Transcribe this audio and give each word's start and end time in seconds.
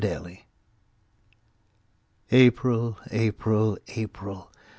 APRIL 0.03 0.39
April! 2.31 2.97
April! 3.11 3.77
April! 3.89 4.51